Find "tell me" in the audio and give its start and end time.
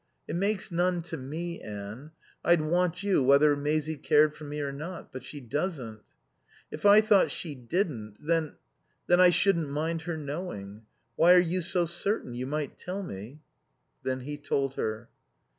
12.79-13.41